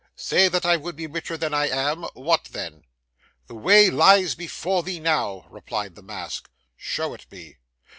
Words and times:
Say 0.15 0.47
that 0.47 0.65
I 0.65 0.77
would 0.77 0.95
be 0.95 1.05
richer 1.05 1.37
than 1.37 1.53
I 1.53 1.67
am; 1.67 2.05
what 2.15 2.45
then?' 2.53 2.85
'The 3.45 3.53
way 3.53 3.91
lies 3.91 4.33
before 4.33 4.81
thee 4.81 4.99
now,' 4.99 5.45
replied 5.51 5.93
the 5.93 6.01
Mask. 6.01 6.49
'Show 6.75 7.13
it 7.13 7.27
me. 7.31 7.57